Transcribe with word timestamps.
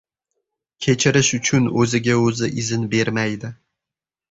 kechirish 0.85 1.29
uchun 1.39 1.69
oʻziga 1.83 2.17
oʻzi 2.23 2.51
izn 2.65 2.91
bermaydi. 2.97 3.55